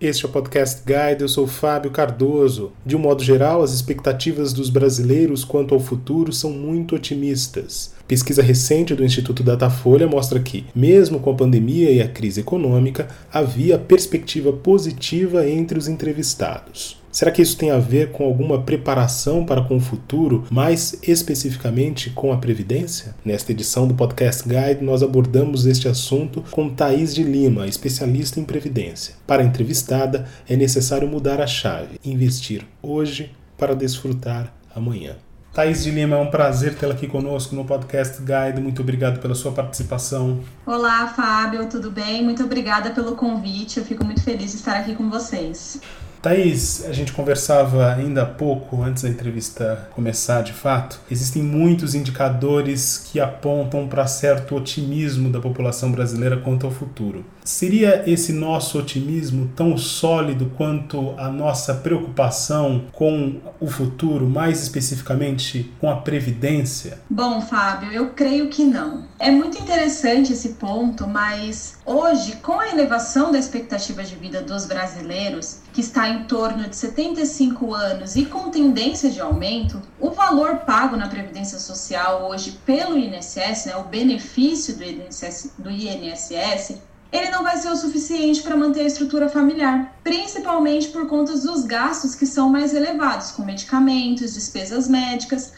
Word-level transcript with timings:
Este 0.00 0.24
é 0.24 0.28
o 0.28 0.30
Podcast 0.30 0.80
Guide, 0.86 1.22
eu 1.22 1.28
sou 1.28 1.48
Fábio 1.48 1.90
Cardoso. 1.90 2.70
De 2.86 2.94
um 2.94 3.00
modo 3.00 3.20
geral, 3.20 3.64
as 3.64 3.72
expectativas 3.72 4.52
dos 4.52 4.70
brasileiros 4.70 5.42
quanto 5.44 5.74
ao 5.74 5.80
futuro 5.80 6.32
são 6.32 6.52
muito 6.52 6.94
otimistas. 6.94 7.92
Pesquisa 8.06 8.40
recente 8.40 8.94
do 8.94 9.04
Instituto 9.04 9.42
Datafolha 9.42 10.06
mostra 10.06 10.38
que, 10.38 10.64
mesmo 10.72 11.18
com 11.18 11.32
a 11.32 11.34
pandemia 11.34 11.90
e 11.90 12.00
a 12.00 12.06
crise 12.06 12.42
econômica, 12.42 13.08
havia 13.32 13.76
perspectiva 13.76 14.52
positiva 14.52 15.44
entre 15.48 15.76
os 15.76 15.88
entrevistados. 15.88 16.97
Será 17.10 17.30
que 17.30 17.40
isso 17.40 17.56
tem 17.56 17.70
a 17.70 17.78
ver 17.78 18.12
com 18.12 18.24
alguma 18.24 18.60
preparação 18.60 19.44
para 19.44 19.62
com 19.62 19.76
o 19.76 19.80
futuro, 19.80 20.44
mais 20.50 20.98
especificamente 21.02 22.10
com 22.10 22.32
a 22.32 22.36
Previdência? 22.36 23.14
Nesta 23.24 23.50
edição 23.50 23.88
do 23.88 23.94
Podcast 23.94 24.46
Guide, 24.46 24.84
nós 24.84 25.02
abordamos 25.02 25.64
este 25.64 25.88
assunto 25.88 26.44
com 26.50 26.68
Thaís 26.68 27.14
de 27.14 27.22
Lima, 27.22 27.66
especialista 27.66 28.38
em 28.38 28.44
Previdência. 28.44 29.14
Para 29.26 29.42
a 29.42 29.46
entrevistada, 29.46 30.26
é 30.46 30.54
necessário 30.54 31.08
mudar 31.08 31.40
a 31.40 31.46
chave, 31.46 31.98
investir 32.04 32.66
hoje 32.82 33.32
para 33.56 33.74
desfrutar 33.74 34.52
amanhã. 34.74 35.16
Thaís 35.54 35.82
de 35.82 35.90
Lima, 35.90 36.14
é 36.14 36.20
um 36.20 36.30
prazer 36.30 36.74
tê-la 36.74 36.92
aqui 36.92 37.08
conosco 37.08 37.56
no 37.56 37.64
Podcast 37.64 38.18
Guide. 38.20 38.60
Muito 38.60 38.82
obrigado 38.82 39.18
pela 39.18 39.34
sua 39.34 39.50
participação. 39.50 40.40
Olá, 40.66 41.08
Fábio, 41.08 41.66
tudo 41.68 41.90
bem? 41.90 42.22
Muito 42.22 42.44
obrigada 42.44 42.90
pelo 42.90 43.16
convite. 43.16 43.78
Eu 43.78 43.84
fico 43.84 44.04
muito 44.04 44.22
feliz 44.22 44.52
de 44.52 44.58
estar 44.58 44.76
aqui 44.76 44.94
com 44.94 45.08
vocês. 45.08 45.80
Thaís, 46.20 46.84
a 46.86 46.92
gente 46.92 47.12
conversava 47.12 47.92
ainda 47.92 48.22
há 48.22 48.26
pouco, 48.26 48.82
antes 48.82 49.02
da 49.02 49.08
entrevista 49.08 49.88
começar 49.94 50.42
de 50.42 50.52
fato. 50.52 51.00
Existem 51.10 51.42
muitos 51.42 51.94
indicadores 51.94 52.98
que 52.98 53.20
apontam 53.20 53.86
para 53.86 54.06
certo 54.06 54.56
otimismo 54.56 55.30
da 55.30 55.40
população 55.40 55.92
brasileira 55.92 56.36
quanto 56.36 56.66
ao 56.66 56.72
futuro. 56.72 57.24
Seria 57.44 58.02
esse 58.06 58.32
nosso 58.32 58.78
otimismo 58.78 59.50
tão 59.56 59.78
sólido 59.78 60.52
quanto 60.56 61.14
a 61.16 61.30
nossa 61.30 61.74
preocupação 61.74 62.84
com 62.92 63.40
o 63.58 63.68
futuro, 63.68 64.28
mais 64.28 64.62
especificamente 64.62 65.72
com 65.80 65.90
a 65.90 65.96
previdência? 65.96 66.98
Bom, 67.08 67.40
Fábio, 67.40 67.90
eu 67.90 68.10
creio 68.10 68.48
que 68.48 68.64
não. 68.64 69.06
É 69.18 69.30
muito 69.30 69.58
interessante 69.58 70.32
esse 70.32 70.50
ponto, 70.50 71.06
mas 71.06 71.78
hoje, 71.86 72.36
com 72.42 72.60
a 72.60 72.68
elevação 72.68 73.32
da 73.32 73.38
expectativa 73.38 74.04
de 74.04 74.14
vida 74.14 74.42
dos 74.42 74.66
brasileiros, 74.66 75.60
que 75.78 75.82
está 75.82 76.08
em 76.08 76.24
torno 76.24 76.68
de 76.68 76.74
75 76.74 77.72
anos 77.72 78.16
e 78.16 78.24
com 78.24 78.50
tendência 78.50 79.08
de 79.10 79.20
aumento, 79.20 79.80
o 80.00 80.10
valor 80.10 80.56
pago 80.66 80.96
na 80.96 81.06
Previdência 81.06 81.56
Social 81.60 82.28
hoje 82.28 82.58
pelo 82.66 82.98
INSS, 82.98 83.66
né, 83.66 83.76
o 83.76 83.84
benefício 83.84 84.74
do 84.74 84.82
INSS, 84.82 85.52
do 85.56 85.70
INSS 85.70 86.78
ele 87.12 87.30
não 87.30 87.42
vai 87.42 87.56
ser 87.56 87.70
o 87.70 87.76
suficiente 87.76 88.42
para 88.42 88.56
manter 88.56 88.80
a 88.80 88.86
estrutura 88.86 89.28
familiar, 89.28 89.96
principalmente 90.02 90.88
por 90.88 91.06
conta 91.06 91.32
dos 91.32 91.64
gastos 91.64 92.14
que 92.14 92.26
são 92.26 92.50
mais 92.50 92.74
elevados, 92.74 93.30
com 93.30 93.44
medicamentos, 93.44 94.34
despesas 94.34 94.88
médicas. 94.88 95.52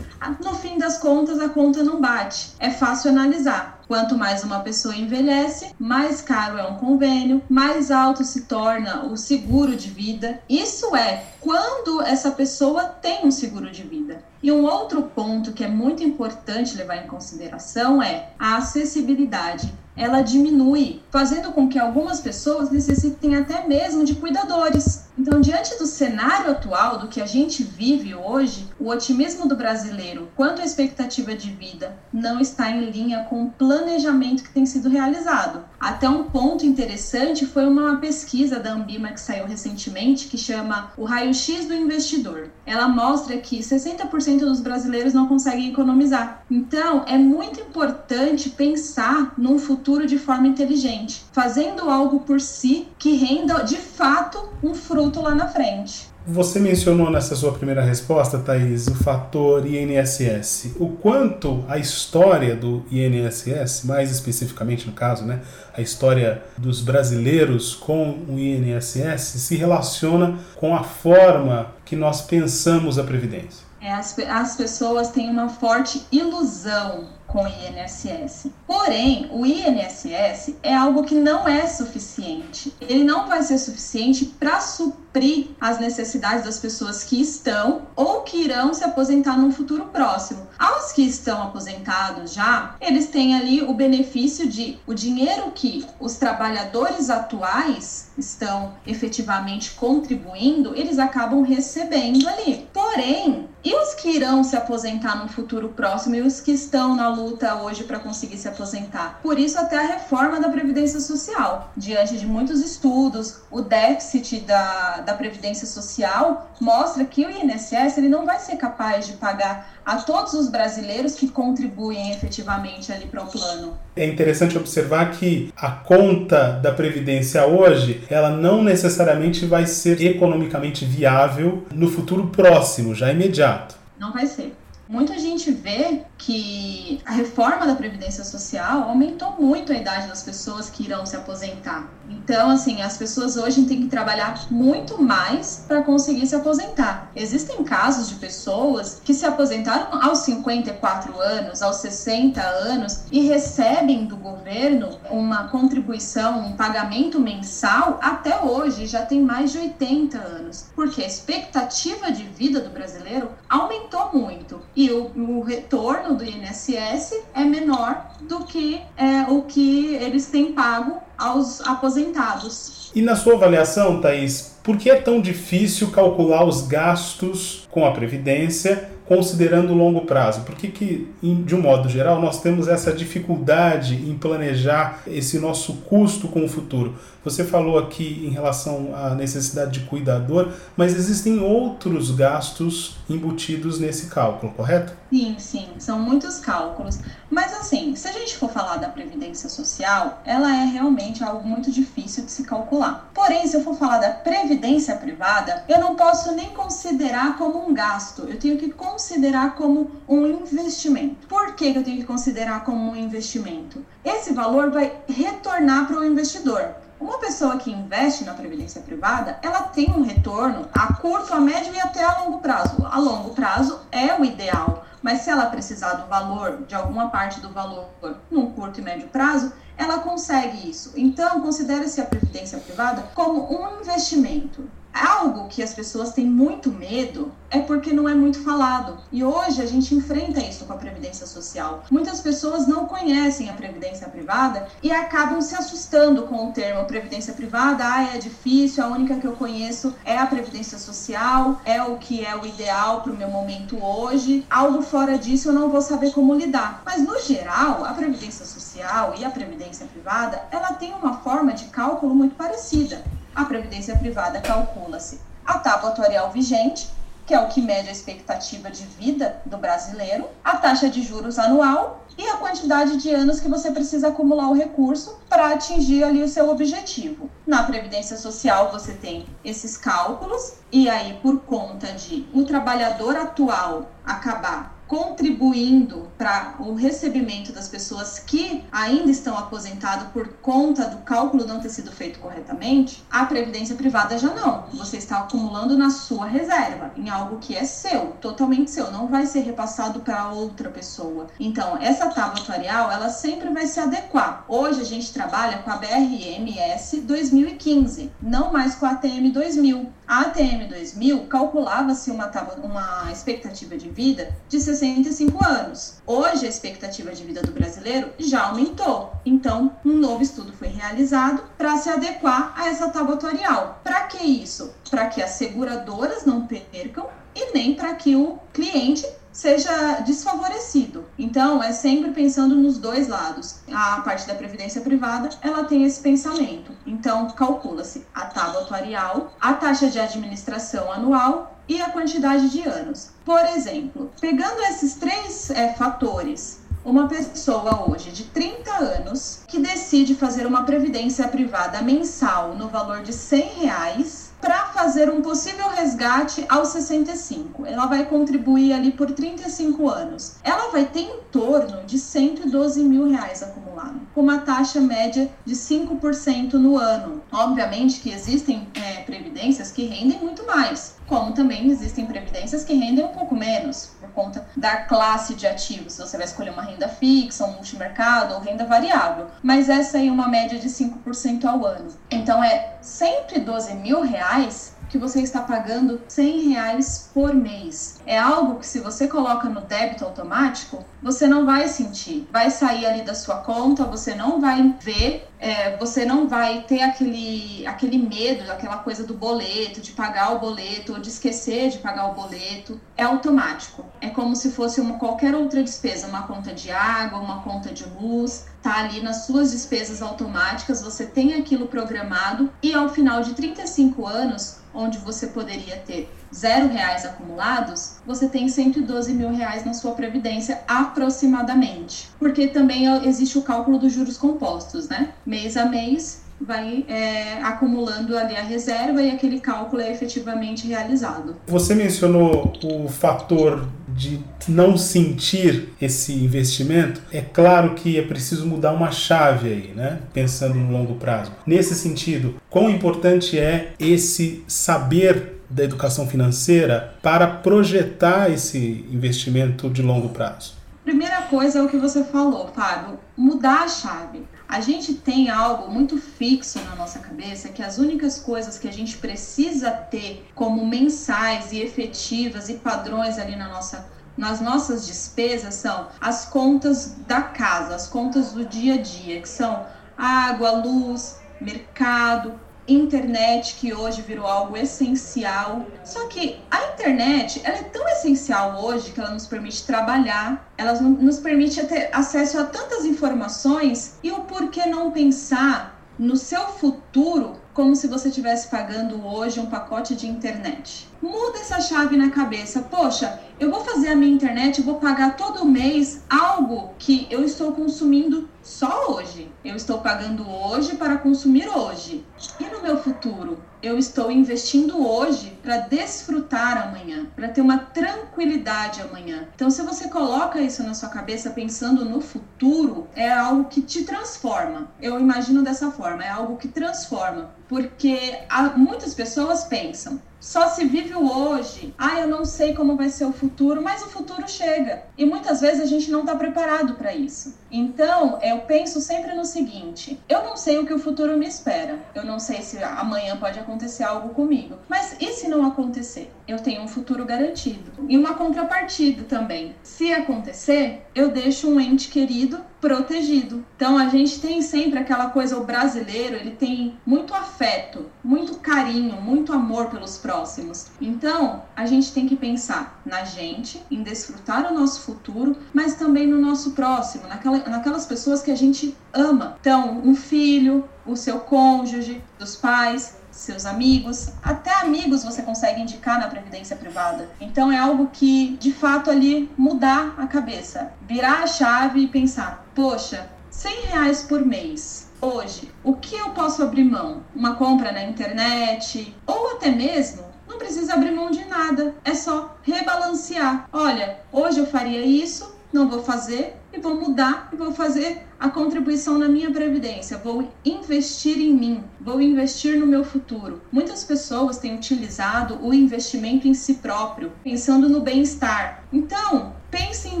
No 0.42 0.54
fim 0.54 0.76
das 0.76 0.98
contas, 0.98 1.38
a 1.38 1.48
conta 1.48 1.84
não 1.84 2.00
bate. 2.00 2.52
É 2.58 2.70
fácil 2.70 3.10
analisar. 3.10 3.75
Quanto 3.88 4.18
mais 4.18 4.42
uma 4.42 4.60
pessoa 4.60 4.96
envelhece, 4.96 5.72
mais 5.78 6.20
caro 6.20 6.58
é 6.58 6.66
um 6.66 6.74
convênio, 6.74 7.40
mais 7.48 7.90
alto 7.92 8.24
se 8.24 8.42
torna 8.42 9.04
o 9.06 9.16
seguro 9.16 9.76
de 9.76 9.88
vida. 9.90 10.40
Isso 10.48 10.96
é 10.96 11.24
quando 11.40 12.02
essa 12.02 12.32
pessoa 12.32 12.84
tem 12.84 13.24
um 13.24 13.30
seguro 13.30 13.70
de 13.70 13.84
vida. 13.84 14.24
E 14.42 14.50
um 14.50 14.64
outro 14.64 15.04
ponto 15.04 15.52
que 15.52 15.62
é 15.62 15.68
muito 15.68 16.02
importante 16.02 16.76
levar 16.76 16.96
em 16.96 17.06
consideração 17.06 18.02
é 18.02 18.30
a 18.38 18.56
acessibilidade 18.56 19.72
ela 19.96 20.20
diminui, 20.20 21.00
fazendo 21.10 21.52
com 21.52 21.68
que 21.68 21.78
algumas 21.78 22.20
pessoas 22.20 22.70
necessitem 22.70 23.34
até 23.34 23.66
mesmo 23.66 24.04
de 24.04 24.14
cuidadores. 24.14 25.06
Então, 25.18 25.40
diante 25.40 25.78
do 25.78 25.86
cenário 25.86 26.50
atual, 26.50 26.98
do 26.98 27.08
que 27.08 27.22
a 27.22 27.26
gente 27.26 27.62
vive 27.62 28.14
hoje, 28.14 28.68
o 28.78 28.90
otimismo 28.90 29.48
do 29.48 29.56
brasileiro 29.56 30.28
quanto 30.36 30.60
à 30.60 30.64
expectativa 30.64 31.34
de 31.34 31.50
vida 31.50 31.96
não 32.12 32.38
está 32.38 32.70
em 32.70 32.90
linha 32.90 33.24
com 33.24 33.44
o 33.44 33.50
planejamento 33.76 34.42
que 34.42 34.50
tem 34.50 34.64
sido 34.64 34.88
realizado. 34.88 35.64
Até 35.78 36.08
um 36.08 36.24
ponto 36.24 36.64
interessante 36.64 37.44
foi 37.44 37.66
uma 37.66 37.96
pesquisa 37.96 38.58
da 38.58 38.72
Ambima 38.72 39.08
que 39.08 39.20
saiu 39.20 39.46
recentemente, 39.46 40.28
que 40.28 40.38
chama 40.38 40.92
o 40.96 41.04
raio-x 41.04 41.66
do 41.66 41.74
investidor. 41.74 42.48
Ela 42.64 42.88
mostra 42.88 43.36
que 43.36 43.58
60% 43.58 44.38
dos 44.40 44.60
brasileiros 44.60 45.12
não 45.12 45.28
conseguem 45.28 45.70
economizar. 45.70 46.42
Então, 46.50 47.04
é 47.06 47.18
muito 47.18 47.60
importante 47.60 48.48
pensar 48.48 49.34
num 49.36 49.58
futuro 49.58 50.06
de 50.06 50.18
forma 50.18 50.46
inteligente, 50.46 51.24
fazendo 51.32 51.90
algo 51.90 52.20
por 52.20 52.40
si 52.40 52.88
que 52.98 53.14
renda 53.16 53.62
de 53.62 53.76
fato 53.76 54.48
um 54.62 54.74
fruto 54.74 55.20
lá 55.20 55.34
na 55.34 55.48
frente. 55.48 56.15
Você 56.28 56.58
mencionou 56.58 57.08
nessa 57.08 57.36
sua 57.36 57.52
primeira 57.52 57.80
resposta, 57.82 58.40
Thaís, 58.40 58.88
o 58.88 58.96
fator 58.96 59.64
INSS. 59.64 60.72
O 60.76 60.88
quanto 60.88 61.64
a 61.68 61.78
história 61.78 62.56
do 62.56 62.84
INSS, 62.90 63.84
mais 63.84 64.10
especificamente 64.10 64.88
no 64.88 64.92
caso, 64.92 65.24
né, 65.24 65.40
a 65.72 65.80
história 65.80 66.42
dos 66.58 66.80
brasileiros 66.80 67.76
com 67.76 68.24
o 68.28 68.40
INSS, 68.40 69.20
se 69.40 69.54
relaciona 69.54 70.36
com 70.56 70.74
a 70.74 70.82
forma 70.82 71.68
que 71.84 71.94
nós 71.94 72.22
pensamos 72.22 72.98
a 72.98 73.04
Previdência? 73.04 73.64
É, 73.80 73.92
as, 73.92 74.18
as 74.18 74.56
pessoas 74.56 75.10
têm 75.10 75.30
uma 75.30 75.48
forte 75.48 76.04
ilusão 76.10 77.04
com 77.26 77.44
o 77.44 77.48
INSS. 77.48 78.50
Porém, 78.66 79.28
o 79.32 79.44
INSS 79.44 80.54
é 80.62 80.74
algo 80.74 81.04
que 81.04 81.14
não 81.14 81.46
é 81.46 81.66
suficiente. 81.66 82.74
Ele 82.80 83.04
não 83.04 83.28
vai 83.28 83.42
ser 83.42 83.58
suficiente 83.58 84.24
para 84.24 84.60
suprir 84.60 85.48
as 85.60 85.78
necessidades 85.78 86.44
das 86.44 86.58
pessoas 86.58 87.04
que 87.04 87.20
estão 87.20 87.82
ou 87.94 88.22
que 88.22 88.38
irão 88.38 88.72
se 88.72 88.84
aposentar 88.84 89.36
num 89.36 89.52
futuro 89.52 89.86
próximo. 89.86 90.46
Aos 90.58 90.92
que 90.92 91.02
estão 91.02 91.42
aposentados 91.42 92.32
já, 92.32 92.74
eles 92.80 93.06
têm 93.06 93.34
ali 93.34 93.62
o 93.62 93.74
benefício 93.74 94.48
de 94.48 94.78
o 94.86 94.94
dinheiro 94.94 95.50
que 95.54 95.86
os 96.00 96.14
trabalhadores 96.14 97.10
atuais 97.10 98.10
estão 98.16 98.74
efetivamente 98.86 99.72
contribuindo, 99.72 100.74
eles 100.74 100.98
acabam 100.98 101.42
recebendo 101.42 102.26
ali. 102.28 102.68
Porém, 102.72 103.48
e 103.64 103.74
os 103.74 103.94
que 103.94 104.10
irão 104.10 104.44
se 104.44 104.56
aposentar 104.56 105.16
no 105.16 105.28
futuro 105.28 105.70
próximo 105.70 106.14
e 106.14 106.20
os 106.20 106.40
que 106.40 106.52
estão 106.52 106.94
na 106.94 107.08
luta 107.08 107.25
hoje 107.62 107.84
para 107.84 107.98
conseguir 107.98 108.38
se 108.38 108.48
aposentar? 108.48 109.20
Por 109.22 109.38
isso, 109.38 109.58
até 109.58 109.76
a 109.76 109.86
reforma 109.86 110.40
da 110.40 110.48
Previdência 110.48 111.00
Social. 111.00 111.72
Diante 111.76 112.16
de 112.16 112.26
muitos 112.26 112.60
estudos, 112.60 113.40
o 113.50 113.60
déficit 113.60 114.40
da, 114.40 114.98
da 114.98 115.14
Previdência 115.14 115.66
Social 115.66 116.50
mostra 116.60 117.04
que 117.04 117.24
o 117.24 117.30
INSS 117.30 117.98
ele 117.98 118.08
não 118.08 118.24
vai 118.24 118.38
ser 118.38 118.56
capaz 118.56 119.06
de 119.06 119.14
pagar 119.14 119.76
a 119.84 119.96
todos 119.96 120.32
os 120.34 120.48
brasileiros 120.48 121.14
que 121.14 121.28
contribuem 121.28 122.10
efetivamente 122.10 122.92
ali 122.92 123.06
para 123.06 123.22
o 123.22 123.26
plano. 123.26 123.78
É 123.94 124.04
interessante 124.04 124.58
observar 124.58 125.12
que 125.12 125.52
a 125.56 125.70
conta 125.70 126.52
da 126.52 126.72
previdência 126.72 127.46
hoje, 127.46 128.04
ela 128.10 128.30
não 128.30 128.62
necessariamente 128.62 129.46
vai 129.46 129.66
ser 129.66 130.00
economicamente 130.00 130.84
viável 130.84 131.64
no 131.72 131.88
futuro 131.88 132.28
próximo, 132.28 132.94
já 132.94 133.12
imediato. 133.12 133.76
Não 133.98 134.12
vai 134.12 134.26
ser. 134.26 134.52
Muita 134.88 135.18
gente 135.18 135.50
vê 135.50 136.04
que 136.16 137.02
a 137.04 137.12
reforma 137.12 137.66
da 137.66 137.74
Previdência 137.74 138.22
Social 138.24 138.84
aumentou 138.84 139.32
muito 139.40 139.72
a 139.72 139.76
idade 139.76 140.06
das 140.06 140.22
pessoas 140.22 140.70
que 140.70 140.84
irão 140.84 141.04
se 141.04 141.16
aposentar. 141.16 141.92
Então, 142.08 142.50
assim, 142.50 142.82
as 142.82 142.96
pessoas 142.96 143.36
hoje 143.36 143.64
têm 143.64 143.82
que 143.82 143.88
trabalhar 143.88 144.46
muito 144.50 145.00
mais 145.00 145.64
para 145.66 145.82
conseguir 145.82 146.26
se 146.26 146.34
aposentar. 146.34 147.10
Existem 147.14 147.62
casos 147.64 148.08
de 148.08 148.16
pessoas 148.16 149.00
que 149.04 149.14
se 149.14 149.24
aposentaram 149.24 150.02
aos 150.02 150.18
54 150.20 151.20
anos, 151.20 151.62
aos 151.62 151.76
60 151.76 152.40
anos 152.40 153.04
e 153.10 153.20
recebem 153.20 154.06
do 154.06 154.16
governo 154.16 154.98
uma 155.10 155.48
contribuição, 155.48 156.40
um 156.40 156.56
pagamento 156.56 157.20
mensal 157.20 157.98
até 158.02 158.40
hoje, 158.40 158.86
já 158.86 159.04
tem 159.04 159.20
mais 159.20 159.52
de 159.52 159.58
80 159.58 160.18
anos. 160.18 160.66
Porque 160.74 161.02
a 161.02 161.06
expectativa 161.06 162.10
de 162.10 162.24
vida 162.24 162.60
do 162.60 162.70
brasileiro 162.70 163.30
aumentou 163.48 164.10
muito 164.12 164.60
e 164.74 164.90
o, 164.90 165.12
o 165.16 165.42
retorno 165.42 166.14
do 166.16 166.24
INSS 166.24 167.14
é 167.34 167.44
menor 167.44 168.10
do 168.20 168.44
que 168.44 168.80
é, 168.96 169.22
o 169.30 169.42
que 169.42 169.94
eles 169.94 170.26
têm 170.26 170.52
pago 170.52 171.05
aos 171.18 171.60
aposentados. 171.60 172.90
E 172.94 173.02
na 173.02 173.16
sua 173.16 173.34
avaliação, 173.34 174.00
Thaís, 174.00 174.55
por 174.66 174.76
que 174.76 174.90
é 174.90 174.96
tão 174.96 175.20
difícil 175.20 175.92
calcular 175.92 176.44
os 176.44 176.62
gastos 176.62 177.68
com 177.70 177.86
a 177.86 177.92
Previdência 177.92 178.90
considerando 179.06 179.72
o 179.72 179.76
longo 179.76 180.00
prazo? 180.00 180.40
Por 180.40 180.56
que, 180.56 180.68
que, 180.68 181.08
de 181.22 181.54
um 181.54 181.60
modo 181.60 181.88
geral, 181.88 182.20
nós 182.20 182.42
temos 182.42 182.66
essa 182.66 182.92
dificuldade 182.92 183.94
em 183.94 184.18
planejar 184.18 185.02
esse 185.06 185.38
nosso 185.38 185.74
custo 185.88 186.26
com 186.26 186.44
o 186.44 186.48
futuro? 186.48 186.96
Você 187.22 187.44
falou 187.44 187.78
aqui 187.78 188.24
em 188.24 188.30
relação 188.30 188.94
à 188.94 189.14
necessidade 189.14 189.80
de 189.80 189.86
cuidador, 189.86 190.52
mas 190.76 190.94
existem 190.94 191.40
outros 191.40 192.10
gastos 192.12 192.96
embutidos 193.08 193.80
nesse 193.80 194.06
cálculo, 194.06 194.52
correto? 194.52 194.92
Sim, 195.12 195.34
sim, 195.38 195.68
são 195.78 195.98
muitos 195.98 196.38
cálculos. 196.38 196.98
Mas 197.28 197.52
assim, 197.54 197.96
se 197.96 198.06
a 198.06 198.12
gente 198.12 198.36
for 198.36 198.50
falar 198.50 198.76
da 198.76 198.88
previdência 198.88 199.48
social, 199.48 200.22
ela 200.24 200.54
é 200.54 200.66
realmente 200.66 201.22
algo 201.24 201.46
muito 201.46 201.70
difícil 201.70 202.24
de 202.24 202.30
se 202.30 202.44
calcular. 202.44 203.10
Porém, 203.12 203.46
se 203.46 203.56
eu 203.56 203.62
for 203.62 203.74
falar 203.74 203.98
da 203.98 204.10
previdência 204.10 204.55
privada, 204.96 205.64
eu 205.68 205.78
não 205.78 205.94
posso 205.94 206.32
nem 206.32 206.50
considerar 206.50 207.36
como 207.36 207.68
um 207.68 207.74
gasto, 207.74 208.22
eu 208.22 208.38
tenho 208.38 208.56
que 208.56 208.70
considerar 208.70 209.54
como 209.54 209.90
um 210.08 210.26
investimento. 210.26 211.26
Por 211.26 211.54
que 211.54 211.74
eu 211.74 211.84
tenho 211.84 211.98
que 211.98 212.04
considerar 212.04 212.64
como 212.64 212.92
um 212.92 212.96
investimento? 212.96 213.84
Esse 214.04 214.32
valor 214.32 214.70
vai 214.70 214.92
retornar 215.08 215.86
para 215.86 215.98
o 215.98 216.04
investidor. 216.04 216.74
Uma 216.98 217.18
pessoa 217.18 217.58
que 217.58 217.70
investe 217.70 218.24
na 218.24 218.32
previdência 218.32 218.80
privada, 218.80 219.38
ela 219.42 219.62
tem 219.62 219.90
um 219.90 220.02
retorno 220.02 220.66
a 220.72 220.94
curto, 220.94 221.34
a 221.34 221.40
médio 221.40 221.74
e 221.74 221.78
até 221.78 222.02
a 222.02 222.20
longo 222.20 222.38
prazo. 222.38 222.86
A 222.90 222.98
longo 222.98 223.34
prazo 223.34 223.80
é 223.92 224.18
o 224.18 224.24
ideal, 224.24 224.85
mas 225.06 225.20
se 225.20 225.30
ela 225.30 225.46
precisar 225.46 225.92
do 225.92 226.08
valor, 226.08 226.64
de 226.66 226.74
alguma 226.74 227.08
parte 227.10 227.38
do 227.38 227.48
valor, 227.50 227.88
num 228.28 228.50
curto 228.50 228.80
e 228.80 228.82
médio 228.82 229.06
prazo, 229.06 229.52
ela 229.78 230.00
consegue 230.00 230.68
isso. 230.68 230.94
Então, 230.96 231.40
considere-se 231.42 232.00
a 232.00 232.04
previdência 232.04 232.58
privada 232.58 233.04
como 233.14 233.48
um 233.48 233.80
investimento. 233.80 234.68
Algo 234.96 235.48
que 235.48 235.62
as 235.62 235.74
pessoas 235.74 236.12
têm 236.12 236.24
muito 236.24 236.72
medo 236.72 237.30
é 237.50 237.60
porque 237.60 237.92
não 237.92 238.08
é 238.08 238.14
muito 238.14 238.42
falado. 238.42 238.96
E 239.12 239.22
hoje 239.22 239.60
a 239.60 239.66
gente 239.66 239.94
enfrenta 239.94 240.40
isso 240.40 240.64
com 240.64 240.72
a 240.72 240.76
previdência 240.76 241.26
social. 241.26 241.84
Muitas 241.90 242.20
pessoas 242.20 242.66
não 242.66 242.86
conhecem 242.86 243.50
a 243.50 243.52
previdência 243.52 244.08
privada 244.08 244.66
e 244.82 244.90
acabam 244.90 245.40
se 245.42 245.54
assustando 245.54 246.22
com 246.22 246.48
o 246.48 246.52
termo 246.52 246.86
previdência 246.86 247.34
privada. 247.34 247.84
Ah, 247.86 248.14
é 248.14 248.18
difícil, 248.18 248.82
a 248.82 248.88
única 248.88 249.16
que 249.16 249.26
eu 249.26 249.32
conheço 249.32 249.94
é 250.02 250.16
a 250.16 250.26
previdência 250.26 250.78
social, 250.78 251.60
é 251.64 251.82
o 251.82 251.98
que 251.98 252.24
é 252.24 252.34
o 252.34 252.46
ideal 252.46 253.02
para 253.02 253.12
o 253.12 253.16
meu 253.16 253.28
momento 253.28 253.82
hoje. 253.82 254.46
Algo 254.48 254.80
fora 254.80 255.18
disso 255.18 255.50
eu 255.50 255.52
não 255.52 255.68
vou 255.68 255.82
saber 255.82 256.12
como 256.12 256.34
lidar. 256.34 256.82
Mas 256.86 257.02
no 257.02 257.20
geral, 257.20 257.84
a 257.84 257.92
previdência 257.92 258.46
social 258.46 259.14
e 259.18 259.24
a 259.26 259.30
previdência 259.30 259.86
privada, 259.86 260.42
ela 260.50 260.72
tem 260.72 260.94
uma 260.94 261.18
forma 261.18 261.52
de 261.52 261.66
cálculo 261.66 262.14
muito 262.14 262.34
parecida 262.34 263.04
a 263.36 263.44
previdência 263.44 263.94
privada 263.96 264.40
calcula-se 264.40 265.20
a 265.44 265.58
tábua 265.58 265.90
atuarial 265.90 266.30
vigente, 266.30 266.88
que 267.26 267.34
é 267.34 267.40
o 267.40 267.48
que 267.48 267.60
mede 267.60 267.88
a 267.88 267.92
expectativa 267.92 268.70
de 268.70 268.84
vida 268.84 269.42
do 269.44 269.58
brasileiro, 269.58 270.28
a 270.42 270.56
taxa 270.56 270.88
de 270.88 271.02
juros 271.02 271.38
anual 271.38 272.04
e 272.16 272.26
a 272.26 272.36
quantidade 272.36 272.96
de 272.96 273.12
anos 273.12 273.38
que 273.38 273.48
você 273.48 273.70
precisa 273.70 274.08
acumular 274.08 274.48
o 274.48 274.54
recurso 274.54 275.18
para 275.28 275.52
atingir 275.52 276.02
ali 276.02 276.22
o 276.22 276.28
seu 276.28 276.48
objetivo. 276.48 277.28
Na 277.46 277.64
previdência 277.64 278.16
social 278.16 278.72
você 278.72 278.92
tem 278.94 279.26
esses 279.44 279.76
cálculos 279.76 280.54
e 280.72 280.88
aí 280.88 281.18
por 281.20 281.40
conta 281.40 281.88
de 281.92 282.26
o 282.32 282.44
trabalhador 282.44 283.16
atual 283.16 283.90
acabar 284.04 284.75
contribuindo 284.86 286.08
para 286.16 286.56
o 286.60 286.74
recebimento 286.74 287.52
das 287.52 287.68
pessoas 287.68 288.18
que 288.18 288.64
ainda 288.70 289.10
estão 289.10 289.36
aposentadas 289.36 290.08
por 290.08 290.28
conta 290.34 290.86
do 290.86 290.98
cálculo 290.98 291.46
não 291.46 291.60
ter 291.60 291.70
sido 291.70 291.90
feito 291.90 292.18
corretamente, 292.18 293.04
a 293.10 293.24
previdência 293.24 293.74
privada 293.74 294.16
já 294.18 294.32
não. 294.34 294.66
Você 294.74 294.96
está 294.96 295.18
acumulando 295.18 295.76
na 295.76 295.90
sua 295.90 296.26
reserva, 296.26 296.92
em 296.96 297.10
algo 297.10 297.38
que 297.38 297.56
é 297.56 297.64
seu, 297.64 298.12
totalmente 298.20 298.70
seu, 298.70 298.90
não 298.92 299.08
vai 299.08 299.26
ser 299.26 299.40
repassado 299.40 300.00
para 300.00 300.28
outra 300.28 300.70
pessoa. 300.70 301.26
Então, 301.38 301.76
essa 301.78 302.08
tábua 302.08 302.40
atuarial, 302.40 302.90
ela 302.90 303.08
sempre 303.08 303.50
vai 303.50 303.66
se 303.66 303.80
adequar. 303.80 304.44
Hoje 304.48 304.80
a 304.80 304.84
gente 304.84 305.12
trabalha 305.12 305.58
com 305.58 305.70
a 305.70 305.76
BRMS 305.76 307.00
2015, 307.00 308.12
não 308.22 308.52
mais 308.52 308.74
com 308.74 308.86
a 308.86 308.90
ATM 308.90 309.30
2000. 309.32 309.95
A 310.08 310.20
ATM 310.20 310.68
2000 310.68 311.26
calculava-se 311.26 312.12
uma, 312.12 312.30
uma 312.62 313.10
expectativa 313.10 313.76
de 313.76 313.88
vida 313.88 314.36
de 314.48 314.60
65 314.60 315.44
anos. 315.44 315.94
Hoje, 316.06 316.46
a 316.46 316.48
expectativa 316.48 317.12
de 317.12 317.24
vida 317.24 317.42
do 317.42 317.50
brasileiro 317.50 318.12
já 318.16 318.44
aumentou. 318.44 319.12
Então, 319.26 319.72
um 319.84 319.94
novo 319.94 320.22
estudo 320.22 320.52
foi 320.52 320.68
realizado 320.68 321.42
para 321.58 321.76
se 321.76 321.90
adequar 321.90 322.54
a 322.56 322.68
essa 322.68 322.88
tábua 322.88 323.16
atuarial. 323.16 323.80
Para 323.82 324.02
que 324.04 324.22
isso? 324.24 324.72
Para 324.88 325.06
que 325.06 325.20
as 325.20 325.30
seguradoras 325.30 326.24
não 326.24 326.46
percam 326.46 327.08
e 327.34 327.52
nem 327.52 327.74
para 327.74 327.92
que 327.96 328.14
o 328.14 328.38
cliente 328.52 329.04
seja 329.36 330.00
desfavorecido. 330.00 331.04
Então, 331.18 331.62
é 331.62 331.70
sempre 331.70 332.10
pensando 332.10 332.54
nos 332.54 332.78
dois 332.78 333.06
lados. 333.06 333.56
A 333.70 334.00
parte 334.00 334.26
da 334.26 334.34
previdência 334.34 334.80
privada, 334.80 335.28
ela 335.42 335.64
tem 335.64 335.84
esse 335.84 336.00
pensamento. 336.00 336.72
Então, 336.86 337.28
calcula-se 337.28 338.06
a 338.14 338.22
tábua 338.22 338.62
atuarial, 338.62 339.34
a 339.38 339.52
taxa 339.52 339.88
de 339.88 340.00
administração 340.00 340.90
anual 340.90 341.54
e 341.68 341.82
a 341.82 341.90
quantidade 341.90 342.48
de 342.48 342.66
anos. 342.66 343.10
Por 343.26 343.44
exemplo, 343.44 344.10
pegando 344.18 344.62
esses 344.62 344.94
três 344.94 345.50
é, 345.50 345.74
fatores, 345.74 346.60
uma 346.82 347.06
pessoa 347.06 347.90
hoje 347.90 348.12
de 348.12 348.24
30 348.24 348.70
anos 348.74 349.40
que 349.46 349.58
decide 349.58 350.14
fazer 350.14 350.46
uma 350.46 350.62
previdência 350.62 351.28
privada 351.28 351.82
mensal 351.82 352.54
no 352.54 352.68
valor 352.68 353.02
de 353.02 353.12
100 353.12 353.42
reais 353.60 354.25
para 354.40 354.66
fazer 354.66 355.10
um 355.10 355.22
possível 355.22 355.68
resgate 355.70 356.44
aos 356.48 356.68
65. 356.68 357.66
Ela 357.66 357.86
vai 357.86 358.04
contribuir 358.06 358.72
ali 358.72 358.92
por 358.92 359.10
35 359.10 359.88
anos. 359.88 360.36
Ela 360.44 360.70
vai 360.70 360.84
ter 360.84 361.00
em 361.00 361.20
torno 361.30 361.84
de 361.84 361.98
112 361.98 362.82
mil 362.82 363.08
reais 363.08 363.42
acumulado, 363.42 364.00
com 364.14 364.20
uma 364.20 364.38
taxa 364.38 364.80
média 364.80 365.30
de 365.44 365.54
5% 365.54 366.54
no 366.54 366.76
ano. 366.76 367.22
Obviamente 367.32 368.00
que 368.00 368.10
existem 368.10 368.68
é, 368.74 369.02
previdências 369.02 369.70
que 369.70 369.86
rendem 369.86 370.18
muito 370.18 370.44
mais, 370.46 370.95
como 371.06 371.32
também 371.32 371.68
existem 371.68 372.06
previdências 372.06 372.64
que 372.64 372.74
rendem 372.74 373.04
um 373.04 373.08
pouco 373.08 373.34
menos, 373.34 373.90
por 374.00 374.10
conta 374.10 374.46
da 374.56 374.76
classe 374.76 375.34
de 375.34 375.46
ativos. 375.46 375.96
Você 375.96 376.16
vai 376.16 376.26
escolher 376.26 376.50
uma 376.50 376.62
renda 376.62 376.88
fixa, 376.88 377.44
um 377.44 377.52
multimercado 377.52 378.34
ou 378.34 378.40
renda 378.40 378.64
variável. 378.64 379.26
Mas 379.42 379.68
essa 379.68 379.98
aí 379.98 380.08
é 380.08 380.12
uma 380.12 380.28
média 380.28 380.58
de 380.58 380.68
5% 380.68 381.44
ao 381.44 381.64
ano. 381.64 381.88
Então 382.10 382.42
é 382.42 382.76
112 382.80 383.74
mil 383.74 384.02
reais 384.02 384.75
que 384.88 384.98
você 384.98 385.20
está 385.20 385.40
pagando 385.40 386.00
100 386.08 386.50
reais 386.50 387.10
por 387.12 387.34
mês. 387.34 388.00
É 388.06 388.18
algo 388.18 388.58
que 388.58 388.66
se 388.66 388.80
você 388.80 389.08
coloca 389.08 389.48
no 389.48 389.60
débito 389.62 390.04
automático, 390.04 390.84
você 391.02 391.26
não 391.26 391.44
vai 391.44 391.68
sentir. 391.68 392.28
Vai 392.32 392.50
sair 392.50 392.86
ali 392.86 393.02
da 393.02 393.14
sua 393.14 393.36
conta, 393.36 393.84
você 393.84 394.14
não 394.14 394.40
vai 394.40 394.74
ver, 394.80 395.28
é, 395.38 395.76
você 395.76 396.04
não 396.04 396.28
vai 396.28 396.62
ter 396.62 396.82
aquele, 396.82 397.66
aquele 397.66 397.98
medo, 397.98 398.50
aquela 398.50 398.78
coisa 398.78 399.04
do 399.04 399.14
boleto, 399.14 399.80
de 399.80 399.92
pagar 399.92 400.34
o 400.34 400.38
boleto 400.38 400.94
ou 400.94 400.98
de 400.98 401.08
esquecer 401.08 401.70
de 401.70 401.78
pagar 401.78 402.10
o 402.10 402.14
boleto. 402.14 402.80
É 402.96 403.04
automático. 403.04 403.84
É 404.00 404.08
como 404.08 404.34
se 404.36 404.50
fosse 404.50 404.80
uma 404.80 404.98
qualquer 404.98 405.34
outra 405.34 405.62
despesa, 405.62 406.06
uma 406.06 406.22
conta 406.26 406.52
de 406.52 406.70
água, 406.70 407.18
uma 407.18 407.42
conta 407.42 407.72
de 407.72 407.84
luz. 407.84 408.46
Tá 408.66 408.80
ali 408.80 409.00
nas 409.00 409.26
suas 409.26 409.52
despesas 409.52 410.02
automáticas, 410.02 410.82
você 410.82 411.06
tem 411.06 411.34
aquilo 411.34 411.68
programado 411.68 412.50
e 412.60 412.74
ao 412.74 412.88
final 412.88 413.22
de 413.22 413.32
35 413.32 414.04
anos 414.04 414.56
onde 414.74 414.98
você 414.98 415.28
poderia 415.28 415.76
ter 415.76 416.10
zero 416.34 416.66
reais 416.66 417.04
acumulados, 417.04 417.98
você 418.04 418.28
tem 418.28 418.48
112 418.48 419.12
mil 419.12 419.32
reais 419.32 419.64
na 419.64 419.72
sua 419.72 419.92
previdência 419.92 420.62
aproximadamente. 420.66 422.08
Porque 422.18 422.48
também 422.48 422.86
existe 423.06 423.38
o 423.38 423.42
cálculo 423.42 423.78
dos 423.78 423.92
juros 423.92 424.18
compostos, 424.18 424.88
né? 424.88 425.10
Mês 425.24 425.56
a 425.56 425.66
mês 425.66 426.22
vai 426.40 426.84
é, 426.88 427.40
acumulando 427.42 428.18
ali 428.18 428.36
a 428.36 428.42
reserva 428.42 429.00
e 429.00 429.12
aquele 429.12 429.38
cálculo 429.38 429.80
é 429.80 429.92
efetivamente 429.92 430.66
realizado. 430.66 431.36
Você 431.46 431.72
mencionou 431.72 432.52
o 432.64 432.88
fator 432.88 433.64
de 433.96 434.20
não 434.46 434.76
sentir 434.76 435.70
esse 435.80 436.12
investimento, 436.12 437.00
é 437.10 437.20
claro 437.20 437.74
que 437.74 437.98
é 437.98 438.02
preciso 438.02 438.46
mudar 438.46 438.72
uma 438.72 438.92
chave 438.92 439.48
aí, 439.48 439.72
né? 439.74 440.00
Pensando 440.12 440.54
no 440.54 440.70
longo 440.70 440.96
prazo. 440.96 441.32
Nesse 441.46 441.74
sentido, 441.74 442.36
quão 442.50 442.68
importante 442.68 443.38
é 443.38 443.72
esse 443.80 444.44
saber 444.46 445.40
da 445.48 445.64
educação 445.64 446.06
financeira 446.06 446.94
para 447.02 447.26
projetar 447.26 448.30
esse 448.30 448.84
investimento 448.90 449.70
de 449.70 449.80
longo 449.80 450.10
prazo? 450.10 450.54
Primeira 450.84 451.15
coisa 451.28 451.58
é 451.58 451.62
o 451.62 451.68
que 451.68 451.76
você 451.76 452.04
falou, 452.04 452.48
Fábio, 452.48 452.98
mudar 453.16 453.64
a 453.64 453.68
chave. 453.68 454.26
A 454.48 454.60
gente 454.60 454.94
tem 454.94 455.28
algo 455.28 455.70
muito 455.70 455.98
fixo 455.98 456.60
na 456.60 456.76
nossa 456.76 457.00
cabeça 457.00 457.48
que 457.48 457.62
as 457.62 457.78
únicas 457.78 458.18
coisas 458.20 458.58
que 458.58 458.68
a 458.68 458.72
gente 458.72 458.96
precisa 458.98 459.70
ter 459.70 460.26
como 460.34 460.66
mensais 460.66 461.52
e 461.52 461.60
efetivas 461.60 462.48
e 462.48 462.54
padrões 462.54 463.18
ali 463.18 463.36
na 463.36 463.48
nossa 463.48 463.94
nas 464.16 464.40
nossas 464.40 464.86
despesas 464.86 465.56
são 465.56 465.88
as 466.00 466.24
contas 466.24 466.96
da 467.06 467.20
casa, 467.20 467.74
as 467.74 467.86
contas 467.86 468.32
do 468.32 468.46
dia 468.46 468.74
a 468.74 468.78
dia, 468.78 469.20
que 469.20 469.28
são 469.28 469.66
água, 469.94 470.52
luz, 470.52 471.20
mercado, 471.38 472.40
internet 472.68 473.54
que 473.54 473.74
hoje 473.74 474.02
virou 474.02 474.26
algo 474.26 474.56
essencial. 474.56 475.66
Só 475.84 476.06
que 476.06 476.38
a 476.50 476.72
internet 476.72 477.40
ela 477.44 477.58
é 477.58 477.62
tão 477.62 477.88
essencial 477.88 478.62
hoje 478.64 478.92
que 478.92 479.00
ela 479.00 479.10
nos 479.10 479.26
permite 479.26 479.64
trabalhar, 479.64 480.52
ela 480.56 480.72
nos 480.80 481.18
permite 481.18 481.64
ter 481.66 481.90
acesso 481.92 482.38
a 482.38 482.44
tantas 482.44 482.84
informações 482.84 483.98
e 484.02 484.10
o 484.10 484.20
porquê 484.20 484.66
não 484.66 484.90
pensar 484.90 485.76
no 485.98 486.16
seu 486.16 486.48
futuro 486.48 487.36
como 487.54 487.74
se 487.74 487.88
você 487.88 488.08
estivesse 488.08 488.48
pagando 488.48 489.06
hoje 489.06 489.40
um 489.40 489.46
pacote 489.46 489.94
de 489.94 490.06
internet. 490.06 490.86
Muda 491.02 491.38
essa 491.38 491.60
chave 491.60 491.96
na 491.96 492.10
cabeça. 492.10 492.62
Poxa, 492.62 493.20
eu 493.38 493.50
vou 493.50 493.64
fazer 493.64 493.88
a 493.88 493.96
minha 493.96 494.12
internet, 494.12 494.62
vou 494.62 494.76
pagar 494.76 495.16
todo 495.16 495.44
mês 495.44 496.02
algo 496.08 496.74
que 496.78 497.06
eu 497.10 497.22
estou 497.22 497.52
consumindo 497.52 498.28
só 498.42 498.92
hoje. 498.92 499.30
Eu 499.44 499.56
estou 499.56 499.78
pagando 499.78 500.28
hoje 500.28 500.76
para 500.76 500.96
consumir 500.96 501.48
hoje. 501.48 502.04
E 502.40 502.44
no 502.44 502.62
meu 502.62 502.78
futuro? 502.78 503.38
Eu 503.62 503.78
estou 503.78 504.10
investindo 504.10 504.86
hoje 504.86 505.36
para 505.42 505.58
desfrutar 505.58 506.68
amanhã, 506.68 507.06
para 507.16 507.28
ter 507.28 507.40
uma 507.40 507.58
tranquilidade 507.58 508.80
amanhã. 508.80 509.28
Então, 509.34 509.50
se 509.50 509.62
você 509.62 509.88
coloca 509.88 510.40
isso 510.40 510.62
na 510.62 510.72
sua 510.72 510.88
cabeça 510.88 511.30
pensando 511.30 511.84
no 511.84 512.00
futuro, 512.00 512.86
é 512.94 513.12
algo 513.12 513.44
que 513.44 513.60
te 513.60 513.84
transforma. 513.84 514.68
Eu 514.80 515.00
imagino 515.00 515.42
dessa 515.42 515.70
forma, 515.70 516.04
é 516.04 516.08
algo 516.08 516.36
que 516.36 516.48
transforma. 516.48 517.30
Porque 517.48 518.18
muitas 518.56 518.94
pessoas 518.94 519.44
pensam, 519.44 520.00
só 520.26 520.48
se 520.48 520.64
vive 520.64 520.92
o 520.92 521.08
hoje. 521.08 521.72
Ah, 521.78 522.00
eu 522.00 522.08
não 522.08 522.24
sei 522.24 522.52
como 522.52 522.76
vai 522.76 522.90
ser 522.90 523.04
o 523.04 523.12
futuro, 523.12 523.62
mas 523.62 523.80
o 523.82 523.88
futuro 523.88 524.28
chega. 524.28 524.82
E 524.98 525.06
muitas 525.06 525.40
vezes 525.40 525.60
a 525.60 525.66
gente 525.66 525.88
não 525.88 526.00
está 526.00 526.16
preparado 526.16 526.74
para 526.74 526.92
isso. 526.92 527.32
Então, 527.56 528.18
eu 528.22 528.40
penso 528.40 528.82
sempre 528.82 529.14
no 529.14 529.24
seguinte: 529.24 529.98
eu 530.06 530.22
não 530.22 530.36
sei 530.36 530.58
o 530.58 530.66
que 530.66 530.74
o 530.74 530.78
futuro 530.78 531.16
me 531.16 531.26
espera. 531.26 531.78
Eu 531.94 532.04
não 532.04 532.18
sei 532.18 532.42
se 532.42 532.62
amanhã 532.62 533.16
pode 533.16 533.38
acontecer 533.38 533.82
algo 533.82 534.10
comigo. 534.10 534.58
Mas 534.68 534.96
e 535.00 535.10
se 535.12 535.26
não 535.26 535.46
acontecer? 535.46 536.12
Eu 536.28 536.38
tenho 536.38 536.62
um 536.62 536.68
futuro 536.68 537.06
garantido. 537.06 537.72
E 537.88 537.96
uma 537.96 538.12
contrapartida 538.12 539.04
também. 539.04 539.54
Se 539.62 539.90
acontecer, 539.90 540.86
eu 540.94 541.10
deixo 541.10 541.48
um 541.48 541.58
ente 541.58 541.88
querido 541.88 542.44
protegido. 542.60 543.44
Então 543.54 543.78
a 543.78 543.88
gente 543.88 544.20
tem 544.20 544.42
sempre 544.42 544.78
aquela 544.78 545.10
coisa, 545.10 545.38
o 545.38 545.44
brasileiro, 545.44 546.16
ele 546.16 546.32
tem 546.32 546.76
muito 546.84 547.14
afeto, 547.14 547.86
muito 548.02 548.38
carinho, 548.38 549.00
muito 549.00 549.32
amor 549.32 549.66
pelos 549.66 549.98
próximos. 549.98 550.66
Então 550.80 551.44
a 551.54 551.64
gente 551.64 551.92
tem 551.92 552.06
que 552.06 552.16
pensar 552.16 552.80
na 552.84 553.04
gente, 553.04 553.62
em 553.70 553.82
desfrutar 553.82 554.50
o 554.50 554.54
nosso 554.54 554.80
futuro, 554.80 555.36
mas 555.52 555.74
também 555.74 556.06
no 556.06 556.20
nosso 556.20 556.52
próximo, 556.52 557.06
naquela, 557.06 557.38
naquelas 557.50 557.86
pessoas 557.86 558.22
que 558.22 558.30
a 558.30 558.36
gente 558.36 558.76
ama. 558.92 559.36
Então, 559.40 559.80
um 559.84 559.94
filho, 559.94 560.68
o 560.84 560.96
seu 560.96 561.20
cônjuge, 561.20 562.02
dos 562.18 562.36
pais, 562.36 562.96
seus 563.10 563.46
amigos, 563.46 564.10
até 564.22 564.52
amigos 564.60 565.02
você 565.02 565.22
consegue 565.22 565.60
indicar 565.60 565.98
na 565.98 566.08
previdência 566.08 566.56
privada. 566.56 567.08
Então 567.20 567.50
é 567.50 567.56
algo 567.56 567.88
que 567.92 568.36
de 568.36 568.52
fato 568.52 568.90
ali 568.90 569.30
mudar 569.36 569.94
a 569.96 570.06
cabeça, 570.06 570.72
virar 570.86 571.22
a 571.22 571.26
chave 571.26 571.80
e 571.80 571.88
pensar: 571.88 572.46
poxa, 572.54 573.08
100 573.30 573.60
reais 573.66 574.02
por 574.02 574.24
mês. 574.24 574.86
Hoje, 575.00 575.52
o 575.62 575.74
que 575.74 575.94
eu 575.94 576.10
posso 576.10 576.42
abrir 576.42 576.64
mão? 576.64 577.02
Uma 577.14 577.36
compra 577.36 577.70
na 577.70 577.84
internet 577.84 578.94
ou 579.06 579.32
até 579.32 579.50
mesmo 579.50 580.04
não 580.26 580.38
precisa 580.38 580.74
abrir 580.74 580.90
mão 580.90 581.10
de 581.10 581.24
nada, 581.24 581.74
é 581.84 581.94
só 581.94 582.36
rebalancear. 582.42 583.48
Olha, 583.52 584.00
hoje 584.12 584.40
eu 584.40 584.46
faria 584.46 584.84
isso, 584.84 585.34
não 585.52 585.68
vou 585.68 585.82
fazer 585.82 586.36
e 586.56 586.60
vou 586.60 586.74
mudar 586.80 587.28
e 587.32 587.36
vou 587.36 587.52
fazer 587.52 588.06
a 588.18 588.30
contribuição 588.30 588.98
na 588.98 589.08
minha 589.08 589.30
previdência, 589.30 589.98
vou 589.98 590.32
investir 590.44 591.18
em 591.18 591.34
mim, 591.34 591.62
vou 591.80 592.00
investir 592.00 592.58
no 592.58 592.66
meu 592.66 592.82
futuro. 592.82 593.42
Muitas 593.52 593.84
pessoas 593.84 594.38
têm 594.38 594.56
utilizado 594.56 595.38
o 595.42 595.52
investimento 595.52 596.26
em 596.26 596.32
si 596.32 596.54
próprio, 596.54 597.12
pensando 597.22 597.68
no 597.68 597.80
bem-estar. 597.80 598.64
Então, 598.72 599.36
pense 599.50 599.88
em 599.88 600.00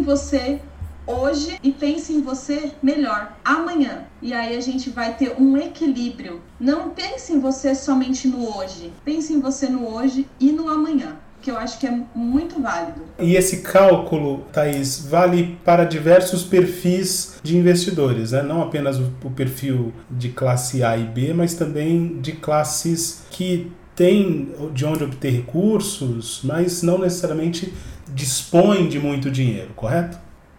você 0.00 0.60
hoje 1.06 1.58
e 1.62 1.70
pense 1.70 2.12
em 2.12 2.22
você 2.22 2.72
melhor 2.82 3.36
amanhã. 3.44 4.06
E 4.20 4.32
aí 4.32 4.56
a 4.56 4.60
gente 4.60 4.90
vai 4.90 5.14
ter 5.14 5.40
um 5.40 5.56
equilíbrio. 5.56 6.42
Não 6.58 6.90
pense 6.90 7.32
em 7.32 7.38
você 7.38 7.74
somente 7.74 8.26
no 8.26 8.56
hoje, 8.56 8.92
pense 9.04 9.32
em 9.32 9.40
você 9.40 9.68
no 9.68 9.86
hoje 9.86 10.26
e 10.40 10.50
no 10.50 10.68
amanhã 10.68 11.18
que 11.46 11.50
eu 11.52 11.56
acho 11.56 11.78
que 11.78 11.86
é 11.86 12.00
muito 12.12 12.60
válido. 12.60 13.02
E 13.20 13.36
esse 13.36 13.58
cálculo, 13.58 14.40
Thaís, 14.52 15.06
vale 15.08 15.56
para 15.64 15.84
diversos 15.84 16.42
perfis 16.42 17.38
de 17.40 17.56
investidores, 17.56 18.32
né? 18.32 18.42
não 18.42 18.62
apenas 18.62 18.98
o 18.98 19.30
perfil 19.30 19.92
de 20.10 20.30
classe 20.30 20.82
A 20.82 20.96
e 20.96 21.04
B, 21.04 21.32
mas 21.32 21.54
também 21.54 22.20
de 22.20 22.32
classes 22.32 23.24
que 23.30 23.70
têm 23.94 24.52
de 24.74 24.84
onde 24.84 25.04
obter 25.04 25.30
recursos, 25.30 26.40
mas 26.42 26.82
não 26.82 26.98
necessariamente 26.98 27.72
dispõem 28.12 28.88
de 28.88 28.98
muito 28.98 29.30
dinheiro, 29.30 29.70
correto? 29.76 30.18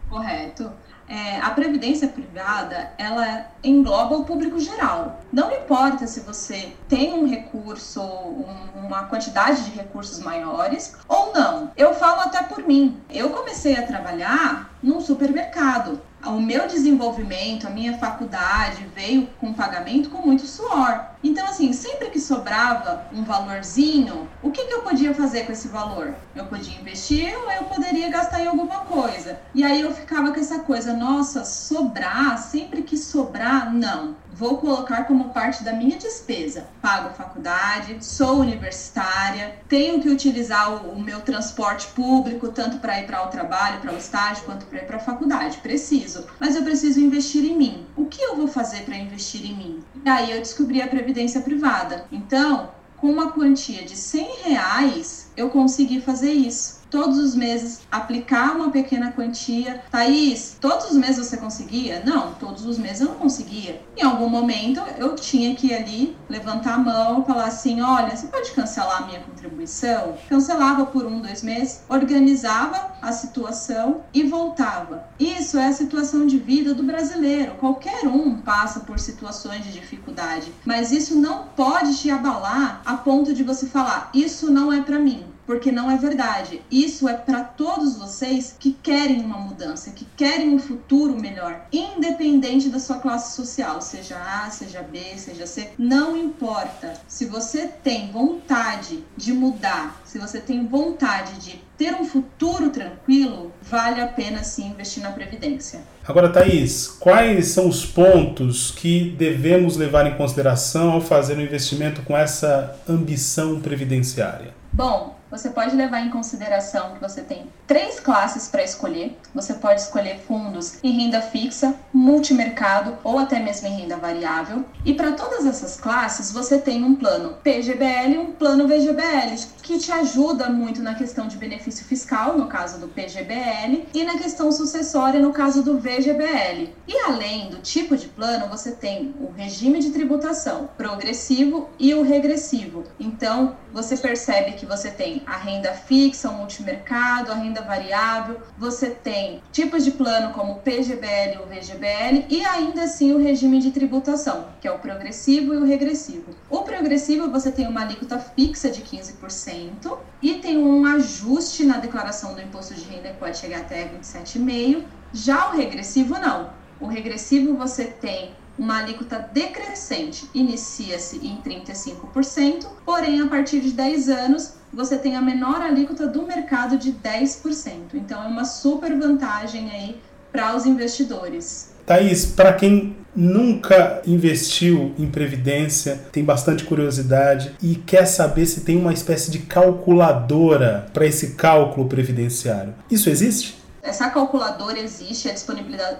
Correto 0.09 0.71
é, 1.07 1.39
a 1.39 1.49
previdência 1.51 2.07
privada 2.07 2.91
ela 2.97 3.47
engloba 3.63 4.17
o 4.17 4.25
público 4.25 4.59
geral. 4.59 5.21
Não 5.31 5.51
importa 5.51 6.05
se 6.05 6.19
você 6.19 6.73
tem 6.87 7.13
um 7.13 7.27
recurso, 7.27 8.01
um, 8.01 8.85
uma 8.85 9.03
quantidade 9.03 9.63
de 9.63 9.71
recursos 9.71 10.19
maiores 10.19 10.95
ou 11.07 11.33
não. 11.33 11.71
Eu 11.77 11.93
falo 11.93 12.21
até 12.21 12.43
por 12.43 12.65
mim. 12.65 12.99
Eu 13.09 13.29
comecei 13.29 13.75
a 13.75 13.85
trabalhar 13.85 14.69
num 14.81 14.99
supermercado 14.99 16.01
o 16.29 16.41
meu 16.41 16.67
desenvolvimento, 16.67 17.67
a 17.67 17.69
minha 17.69 17.97
faculdade 17.97 18.85
veio 18.95 19.27
com 19.39 19.53
pagamento 19.53 20.09
com 20.09 20.25
muito 20.25 20.45
suor. 20.45 21.05
Então, 21.23 21.45
assim, 21.45 21.73
sempre 21.73 22.09
que 22.09 22.19
sobrava 22.19 23.05
um 23.11 23.23
valorzinho, 23.23 24.29
o 24.41 24.51
que, 24.51 24.65
que 24.65 24.73
eu 24.73 24.81
podia 24.81 25.13
fazer 25.13 25.45
com 25.45 25.51
esse 25.51 25.67
valor? 25.67 26.13
Eu 26.35 26.45
podia 26.45 26.79
investir 26.79 27.35
ou 27.35 27.51
eu 27.51 27.63
poderia 27.63 28.09
gastar 28.09 28.41
em 28.41 28.47
alguma 28.47 28.81
coisa. 28.81 29.39
E 29.53 29.63
aí 29.63 29.81
eu 29.81 29.93
ficava 29.93 30.31
com 30.31 30.39
essa 30.39 30.59
coisa, 30.59 30.93
nossa, 30.93 31.43
sobrar, 31.43 32.37
sempre 32.37 32.83
que 32.83 32.97
sobrar, 32.97 33.73
não 33.73 34.15
vou 34.37 34.57
colocar 34.57 35.05
como 35.05 35.29
parte 35.29 35.63
da 35.63 35.73
minha 35.73 35.97
despesa. 35.97 36.67
Pago 36.79 37.15
faculdade, 37.15 37.97
sou 38.05 38.39
universitária, 38.39 39.55
tenho 39.67 39.99
que 39.99 40.09
utilizar 40.09 40.71
o, 40.71 40.91
o 40.91 41.01
meu 41.01 41.21
transporte 41.21 41.87
público, 41.87 42.49
tanto 42.49 42.77
para 42.77 42.99
ir 42.99 43.07
para 43.07 43.25
o 43.25 43.29
trabalho, 43.29 43.79
para 43.81 43.93
o 43.93 43.97
estágio, 43.97 44.45
quanto 44.45 44.67
para 44.67 44.79
ir 44.79 44.85
para 44.85 44.97
a 44.97 44.99
faculdade. 44.99 45.57
Preciso, 45.57 46.25
mas 46.39 46.55
eu 46.55 46.63
preciso 46.63 46.99
investir 46.99 47.43
em 47.43 47.57
mim. 47.57 47.85
O 47.95 48.05
que 48.05 48.21
eu 48.21 48.35
vou 48.35 48.47
fazer 48.47 48.81
para 48.81 48.95
investir 48.95 49.43
em 49.43 49.55
mim? 49.55 49.79
E 50.05 50.07
aí 50.07 50.31
eu 50.31 50.39
descobri 50.39 50.81
a 50.81 50.87
previdência 50.87 51.41
privada. 51.41 52.05
Então, 52.11 52.69
com 52.97 53.09
uma 53.09 53.31
quantia 53.31 53.83
de 53.83 53.95
100 53.95 54.29
reais, 54.43 55.31
eu 55.35 55.49
consegui 55.49 55.99
fazer 55.99 56.31
isso 56.31 56.76
todos 56.89 57.17
os 57.17 57.35
meses 57.35 57.81
aplicar 57.91 58.55
uma 58.55 58.71
pequena 58.71 59.11
quantia. 59.11 59.83
Thaís, 59.91 60.57
todos 60.59 60.91
os 60.91 60.97
meses 60.97 61.25
você 61.25 61.37
conseguia? 61.37 62.03
Não, 62.05 62.33
todos 62.33 62.65
os 62.65 62.77
meses 62.77 63.01
eu 63.01 63.07
não 63.09 63.15
conseguia. 63.15 63.81
Em 63.95 64.03
algum 64.03 64.29
momento 64.29 64.81
eu 64.97 65.15
tinha 65.15 65.55
que 65.55 65.67
ir 65.67 65.73
ali 65.73 66.17
levantar 66.29 66.75
a 66.75 66.77
mão 66.77 67.25
falar 67.25 67.45
assim: 67.45 67.81
olha, 67.81 68.15
você 68.15 68.27
pode 68.27 68.51
cancelar 68.51 69.03
a 69.03 69.05
minha 69.05 69.19
contribuição? 69.19 70.15
Cancelava 70.29 70.85
por 70.85 71.05
um, 71.05 71.19
dois 71.19 71.43
meses, 71.43 71.81
organizava 71.89 72.91
a 73.01 73.11
situação 73.11 74.01
e 74.13 74.23
voltava. 74.23 75.07
Isso 75.19 75.57
é 75.57 75.67
a 75.67 75.73
situação 75.73 76.25
de 76.25 76.37
vida 76.37 76.73
do 76.73 76.83
brasileiro. 76.83 77.55
Qualquer 77.55 78.07
um 78.07 78.37
passa 78.37 78.81
por 78.81 78.99
situações 78.99 79.63
de 79.63 79.71
dificuldade, 79.71 80.51
mas 80.65 80.91
isso 80.91 81.15
não 81.15 81.45
pode 81.55 81.97
te 81.97 82.09
abalar 82.09 82.81
a 82.85 82.95
ponto 82.95 83.33
de 83.33 83.43
você 83.43 83.65
falar: 83.65 84.09
isso 84.13 84.51
não 84.51 84.71
é 84.71 84.81
para 84.81 84.99
mim 84.99 85.36
porque 85.47 85.71
não 85.71 85.89
é 85.89 85.97
verdade. 85.97 86.61
Isso 86.69 87.07
é 87.07 87.13
para 87.13 87.43
todos 87.43 87.97
vocês 87.97 88.55
que 88.59 88.73
querem 88.73 89.21
uma 89.21 89.37
mudança, 89.37 89.91
que 89.91 90.05
querem 90.17 90.49
um 90.49 90.59
futuro 90.59 91.19
melhor, 91.19 91.65
independente 91.71 92.67
da 92.69 92.79
sua 92.79 92.97
classe 92.97 93.35
social, 93.35 93.81
seja 93.81 94.17
A, 94.17 94.49
seja 94.51 94.83
B, 94.83 94.99
seja 95.15 95.47
C, 95.47 95.69
não 95.79 96.17
importa. 96.17 96.93
Se 97.07 97.25
você 97.25 97.67
tem 97.67 98.11
vontade 98.11 99.03
de 99.15 99.31
mudar, 99.31 100.01
se 100.03 100.19
você 100.19 100.41
tem 100.41 100.67
vontade 100.67 101.39
de 101.39 101.65
ter 101.77 101.93
um 101.93 102.03
futuro 102.03 102.69
tranquilo, 102.69 103.53
vale 103.61 104.01
a 104.01 104.07
pena 104.07 104.43
sim 104.43 104.69
investir 104.69 105.01
na 105.01 105.11
previdência. 105.11 105.81
Agora, 106.05 106.29
Thaís, 106.29 106.87
quais 106.87 107.49
são 107.49 107.67
os 107.67 107.85
pontos 107.85 108.71
que 108.71 109.11
devemos 109.11 109.77
levar 109.77 110.07
em 110.07 110.17
consideração 110.17 110.91
ao 110.91 111.01
fazer 111.01 111.37
um 111.37 111.41
investimento 111.41 112.01
com 112.01 112.17
essa 112.17 112.75
ambição 112.89 113.61
previdenciária? 113.61 114.55
Bom, 114.73 115.16
você 115.29 115.49
pode 115.49 115.75
levar 115.75 116.01
em 116.01 116.09
consideração 116.09 116.93
que 116.93 117.01
você 117.01 117.21
tem 117.21 117.51
três 117.65 117.99
classes 117.99 118.47
para 118.47 118.63
escolher. 118.63 119.17
Você 119.33 119.53
pode 119.53 119.81
escolher 119.81 120.19
fundos 120.19 120.79
em 120.83 120.91
renda 120.91 121.21
fixa, 121.21 121.75
multimercado 121.93 122.97
ou 123.03 123.19
até 123.19 123.39
mesmo 123.39 123.67
em 123.67 123.81
renda 123.81 123.97
variável. 123.97 124.63
E 124.85 124.93
para 124.93 125.11
todas 125.11 125.45
essas 125.45 125.79
classes, 125.79 126.31
você 126.31 126.57
tem 126.57 126.83
um 126.83 126.95
plano 126.95 127.37
PGBL 127.43 128.13
e 128.13 128.17
um 128.17 128.31
plano 128.31 128.67
VGBL, 128.67 129.35
que 129.61 129.77
te 129.77 129.91
ajuda 129.91 130.49
muito 130.49 130.81
na 130.81 130.95
questão 130.95 131.27
de 131.27 131.37
benefício 131.37 131.85
fiscal, 131.85 132.37
no 132.37 132.47
caso 132.47 132.79
do 132.79 132.87
PGBL, 132.87 133.85
e 133.93 134.03
na 134.03 134.17
questão 134.17 134.51
sucessória, 134.51 135.19
no 135.19 135.33
caso 135.33 135.61
do 135.61 135.77
VGBL. 135.77 136.73
E 136.87 136.97
além 137.05 137.49
do 137.49 137.57
tipo 137.57 137.97
de 137.97 138.07
plano, 138.07 138.47
você 138.47 138.71
tem 138.71 139.13
o 139.19 139.31
regime 139.31 139.79
de 139.79 139.89
tributação 139.89 140.69
progressivo 140.77 141.69
e 141.77 141.93
o 141.93 142.01
regressivo. 142.01 142.85
Então, 142.99 143.57
você 143.73 143.97
percebe 143.97 144.53
que 144.53 144.65
você 144.65 144.89
tem 144.89 145.16
a 145.25 145.37
renda 145.37 145.73
fixa, 145.73 146.29
o 146.29 146.33
multimercado, 146.33 147.31
a 147.31 147.35
renda 147.35 147.61
variável, 147.61 148.39
você 148.57 148.89
tem 148.89 149.41
tipos 149.51 149.83
de 149.83 149.91
plano 149.91 150.33
como 150.33 150.53
o 150.53 150.59
PGBL 150.59 151.35
e 151.35 151.37
o 151.37 151.45
VGBL 151.45 152.25
e 152.29 152.45
ainda 152.45 152.83
assim 152.83 153.13
o 153.13 153.17
regime 153.17 153.59
de 153.59 153.71
tributação, 153.71 154.47
que 154.61 154.67
é 154.67 154.71
o 154.71 154.79
progressivo 154.79 155.53
e 155.53 155.57
o 155.57 155.65
regressivo. 155.65 156.31
O 156.49 156.61
progressivo 156.61 157.29
você 157.29 157.51
tem 157.51 157.67
uma 157.67 157.81
alíquota 157.81 158.19
fixa 158.19 158.69
de 158.69 158.81
15%, 158.81 159.97
e 160.21 160.35
tem 160.35 160.57
um 160.57 160.85
ajuste 160.85 161.63
na 161.63 161.77
declaração 161.77 162.33
do 162.33 162.41
imposto 162.41 162.73
de 162.73 162.83
renda 162.83 163.09
que 163.09 163.17
pode 163.17 163.37
chegar 163.37 163.59
até 163.59 163.87
27,5%. 163.87 164.83
Já 165.13 165.49
o 165.49 165.55
regressivo, 165.55 166.19
não. 166.19 166.49
O 166.79 166.87
regressivo 166.87 167.55
você 167.55 167.85
tem 167.85 168.31
uma 168.57 168.79
alíquota 168.79 169.29
decrescente, 169.33 170.29
inicia-se 170.33 171.17
em 171.17 171.37
35%, 171.41 172.67
porém 172.85 173.21
a 173.21 173.27
partir 173.27 173.59
de 173.59 173.71
10 173.71 174.09
anos 174.09 174.53
você 174.73 174.97
tem 174.97 175.15
a 175.15 175.21
menor 175.21 175.61
alíquota 175.61 176.07
do 176.07 176.23
mercado 176.23 176.77
de 176.77 176.91
10%. 176.91 177.93
Então 177.93 178.23
é 178.23 178.27
uma 178.27 178.45
super 178.45 178.97
vantagem 178.97 179.69
aí 179.71 180.01
para 180.31 180.55
os 180.55 180.65
investidores. 180.65 181.71
Thaís, 181.85 182.25
para 182.25 182.51
quem 182.51 182.97
nunca 183.15 184.01
investiu 184.05 184.93
em 184.99 185.09
previdência, 185.09 185.99
tem 186.11 186.23
bastante 186.23 186.65
curiosidade 186.65 187.53
e 187.63 187.75
quer 187.75 188.05
saber 188.05 188.45
se 188.45 188.61
tem 188.61 188.77
uma 188.77 188.93
espécie 188.93 189.31
de 189.31 189.39
calculadora 189.39 190.87
para 190.93 191.05
esse 191.05 191.31
cálculo 191.31 191.87
previdenciário. 191.87 192.75
Isso 192.91 193.09
existe? 193.09 193.57
Essa 193.87 194.09
calculadora 194.09 194.77
existe, 194.77 195.29
é 195.29 195.33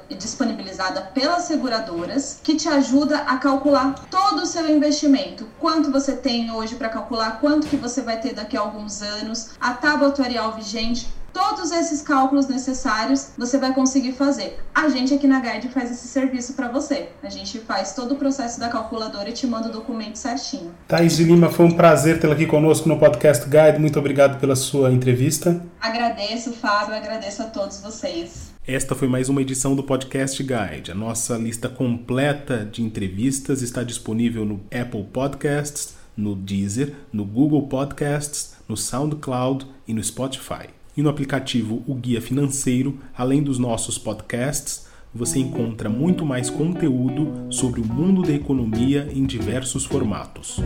disponibilizada 0.09 1.03
pelas 1.13 1.43
seguradoras, 1.43 2.37
que 2.43 2.57
te 2.57 2.67
ajuda 2.67 3.19
a 3.19 3.37
calcular 3.37 3.95
todo 4.11 4.41
o 4.41 4.45
seu 4.45 4.69
investimento. 4.69 5.47
Quanto 5.57 5.89
você 5.89 6.11
tem 6.11 6.51
hoje 6.51 6.75
para 6.75 6.89
calcular, 6.89 7.39
quanto 7.39 7.67
que 7.67 7.77
você 7.77 8.01
vai 8.01 8.19
ter 8.19 8.33
daqui 8.33 8.57
a 8.57 8.59
alguns 8.59 9.01
anos, 9.01 9.51
a 9.57 9.73
tábua 9.73 10.09
atuarial 10.09 10.51
vigente, 10.51 11.07
todos 11.37 11.71
esses 11.71 12.01
cálculos 12.01 12.47
necessários 12.47 13.29
você 13.37 13.59
vai 13.59 13.71
conseguir 13.71 14.13
fazer. 14.13 14.57
A 14.73 14.89
gente 14.89 15.13
aqui 15.13 15.27
na 15.27 15.39
Guide 15.39 15.69
faz 15.69 15.91
esse 15.91 16.07
serviço 16.07 16.53
para 16.53 16.67
você. 16.67 17.09
A 17.21 17.29
gente 17.29 17.59
faz 17.59 17.93
todo 17.93 18.15
o 18.15 18.17
processo 18.17 18.59
da 18.59 18.69
calculadora 18.69 19.29
e 19.29 19.33
te 19.33 19.45
manda 19.45 19.69
o 19.69 19.71
documento 19.71 20.15
certinho. 20.15 20.71
Thaís 20.87 21.15
de 21.15 21.23
Lima, 21.25 21.49
foi 21.49 21.67
um 21.67 21.71
prazer 21.71 22.19
tê-la 22.19 22.33
aqui 22.33 22.47
conosco 22.47 22.89
no 22.89 22.97
Podcast 22.97 23.45
Guide. 23.45 23.77
Muito 23.77 23.99
obrigado 23.99 24.39
pela 24.39 24.55
sua 24.55 24.91
entrevista. 24.91 25.63
Agradeço, 25.79 26.53
Fábio, 26.53 26.95
agradeço 26.95 27.43
a 27.43 27.45
todos 27.45 27.81
vocês. 27.81 28.51
Esta 28.67 28.95
foi 28.95 29.07
mais 29.07 29.29
uma 29.29 29.41
edição 29.41 29.75
do 29.75 29.83
Podcast 29.83 30.41
Guide. 30.41 30.91
A 30.91 30.95
nossa 30.95 31.37
lista 31.37 31.69
completa 31.69 32.65
de 32.65 32.81
entrevistas 32.81 33.61
está 33.61 33.83
disponível 33.83 34.43
no 34.43 34.59
Apple 34.73 35.03
Podcasts, 35.03 35.93
no 36.17 36.35
Deezer, 36.35 36.95
no 37.13 37.23
Google 37.23 37.67
Podcasts, 37.67 38.55
no 38.67 38.75
SoundCloud 38.75 39.67
e 39.87 39.93
no 39.93 40.03
Spotify. 40.03 40.76
E 40.97 41.03
no 41.03 41.09
aplicativo 41.09 41.83
O 41.85 41.93
Guia 41.93 42.19
Financeiro, 42.19 42.97
além 43.15 43.43
dos 43.43 43.59
nossos 43.59 43.99
podcasts, 43.99 44.87
você 45.13 45.37
encontra 45.37 45.89
muito 45.89 46.25
mais 46.25 46.49
conteúdo 46.49 47.45
sobre 47.51 47.79
o 47.79 47.85
mundo 47.85 48.23
da 48.23 48.33
economia 48.33 49.07
em 49.13 49.23
diversos 49.23 49.85
formatos. 49.85 50.59